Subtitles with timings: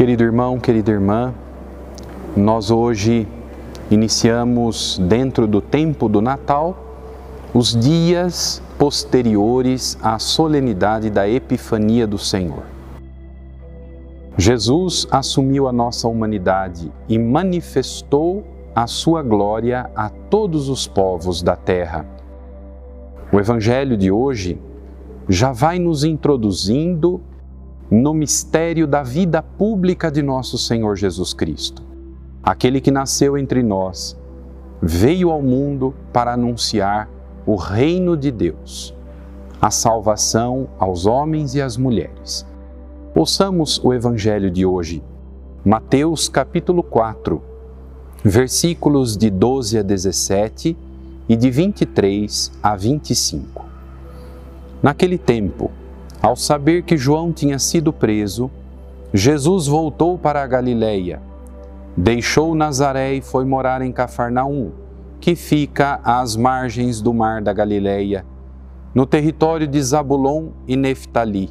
[0.00, 1.34] Querido irmão, querida irmã,
[2.34, 3.28] nós hoje
[3.90, 6.74] iniciamos dentro do tempo do Natal
[7.52, 12.62] os dias posteriores à solenidade da Epifania do Senhor.
[14.38, 18.42] Jesus assumiu a nossa humanidade e manifestou
[18.74, 22.06] a sua glória a todos os povos da terra.
[23.30, 24.58] O Evangelho de hoje
[25.28, 27.20] já vai nos introduzindo
[27.90, 31.82] no mistério da vida pública de nosso Senhor Jesus Cristo.
[32.40, 34.16] Aquele que nasceu entre nós,
[34.80, 37.10] veio ao mundo para anunciar
[37.44, 38.94] o reino de Deus,
[39.60, 42.46] a salvação aos homens e às mulheres.
[43.14, 45.02] Ouçamos o evangelho de hoje,
[45.64, 47.42] Mateus capítulo 4,
[48.22, 50.76] versículos de 12 a 17
[51.28, 53.64] e de 23 a 25.
[54.82, 55.70] Naquele tempo,
[56.22, 58.50] ao saber que João tinha sido preso,
[59.12, 61.20] Jesus voltou para a Galileia,
[61.96, 64.70] deixou Nazaré e foi morar em Cafarnaum,
[65.18, 68.24] que fica às margens do mar da Galileia,
[68.94, 71.50] no território de Zabulon e Neftali,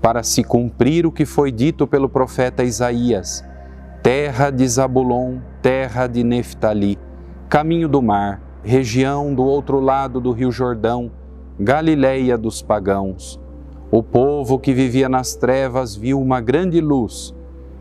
[0.00, 3.44] para se cumprir o que foi dito pelo profeta Isaías:
[4.02, 6.96] terra de Zabulon, terra de Neftali,
[7.48, 11.10] caminho do mar, região do outro lado do rio Jordão,
[11.58, 13.39] Galileia dos pagãos
[13.90, 17.34] o povo que vivia nas trevas viu uma grande luz,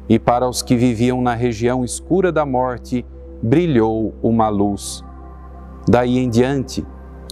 [0.08, 3.06] e para os que viviam na região escura da morte,
[3.44, 5.04] brilhou uma luz.
[5.88, 6.84] Daí em diante,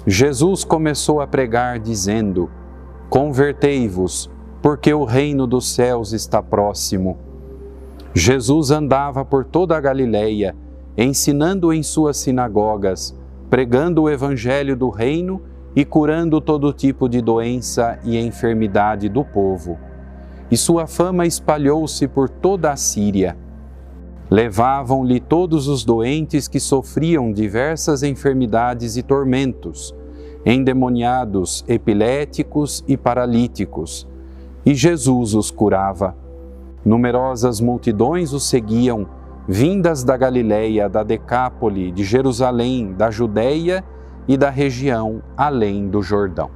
[0.06, 2.52] Jesus começou a pregar, dizendo:
[3.10, 4.30] Convertei-vos,
[4.62, 7.18] porque o reino dos céus está próximo.
[8.14, 10.56] Jesus andava por toda a Galileia,
[10.96, 13.16] ensinando em suas sinagogas,
[13.50, 19.78] pregando o evangelho do reino e curando todo tipo de doença e enfermidade do povo.
[20.50, 23.38] E sua fama espalhou-se por toda a Síria.
[24.30, 29.94] Levavam-lhe todos os doentes que sofriam diversas enfermidades e tormentos,
[30.46, 34.08] endemoniados, epiléticos e paralíticos,
[34.66, 36.16] e Jesus os curava.
[36.84, 39.08] Numerosas multidões o seguiam,
[39.48, 43.84] vindas da Galiléia, da Decápole, de Jerusalém, da Judéia
[44.28, 46.50] e da região além do Jordão.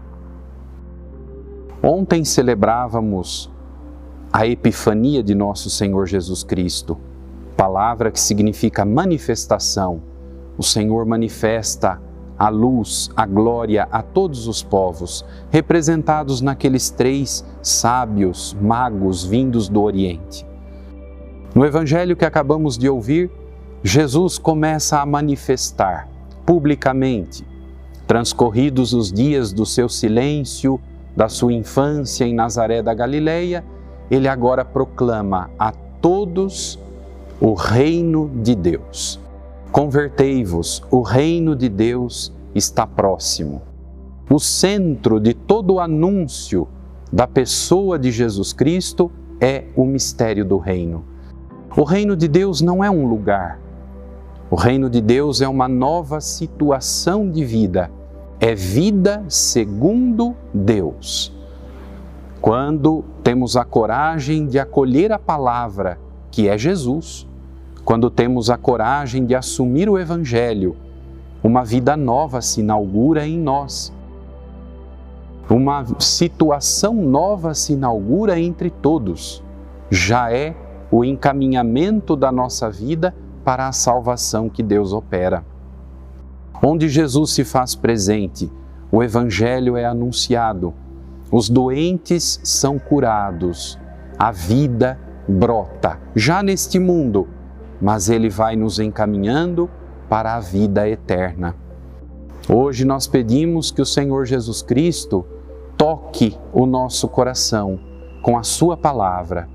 [1.82, 3.50] Ontem celebrávamos
[4.32, 6.98] a Epifania de nosso Senhor Jesus Cristo,
[7.58, 10.02] palavra que significa manifestação.
[10.58, 12.02] O Senhor manifesta
[12.38, 19.82] a luz, a glória a todos os povos, representados naqueles três sábios magos vindos do
[19.82, 20.46] Oriente.
[21.54, 23.30] No evangelho que acabamos de ouvir,
[23.84, 26.08] Jesus começa a manifestar
[26.46, 27.46] publicamente
[28.08, 30.80] Transcorridos os dias do seu silêncio,
[31.16, 33.64] da sua infância em Nazaré da Galileia,
[34.10, 36.78] ele agora proclama a todos
[37.40, 39.20] o reino de Deus.
[39.72, 43.62] Convertei-vos, o reino de Deus está próximo.
[44.30, 46.68] O centro de todo o anúncio
[47.12, 49.10] da pessoa de Jesus Cristo
[49.40, 51.06] é o mistério do reino.
[51.76, 53.61] O reino de Deus não é um lugar.
[54.52, 57.90] O reino de Deus é uma nova situação de vida
[58.42, 61.32] é vida segundo Deus.
[62.42, 66.00] Quando temos a coragem de acolher a palavra,
[66.32, 67.28] que é Jesus,
[67.86, 70.76] quando temos a coragem de assumir o Evangelho,
[71.44, 73.94] uma vida nova se inaugura em nós.
[75.48, 79.44] Uma situação nova se inaugura entre todos.
[79.92, 80.56] Já é
[80.90, 83.14] o encaminhamento da nossa vida
[83.44, 85.44] para a salvação que Deus opera.
[86.64, 88.52] Onde Jesus se faz presente,
[88.92, 90.74] o Evangelho é anunciado,
[91.32, 93.80] os doentes são curados,
[94.20, 97.28] a vida brota, já neste mundo,
[97.82, 99.70] mas ele vai nos encaminhando
[100.10, 101.56] para a vida eterna.
[102.50, 105.26] Hoje nós pedimos que o Senhor Jesus Cristo
[105.78, 107.80] toque o nosso coração
[108.22, 109.48] com a Sua palavra.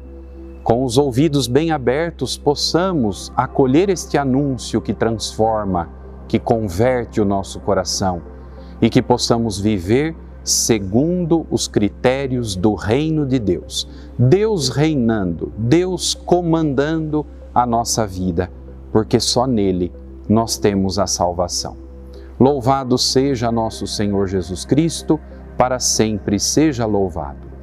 [0.66, 5.88] Com os ouvidos bem abertos, possamos acolher este anúncio que transforma
[6.26, 8.20] que converte o nosso coração
[8.82, 13.88] e que possamos viver segundo os critérios do reino de Deus.
[14.18, 17.24] Deus reinando, Deus comandando
[17.54, 18.50] a nossa vida,
[18.90, 19.92] porque só nele
[20.28, 21.76] nós temos a salvação.
[22.40, 25.20] Louvado seja nosso Senhor Jesus Cristo,
[25.56, 27.55] para sempre seja louvado.